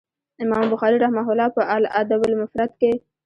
امام 0.43 0.63
بخاري 0.73 0.97
رحمه 1.05 1.25
الله 1.31 1.47
په 1.55 1.61
الأدب 1.77 2.21
المفرد 2.29 2.71
کي 2.81 2.91